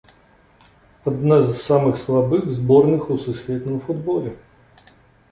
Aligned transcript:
Адна 1.09 1.35
з 1.43 1.51
самых 1.65 1.99
слабых 2.03 2.47
зборных 2.57 3.01
у 3.17 3.19
сусветным 3.27 3.77
футболе. 3.85 4.33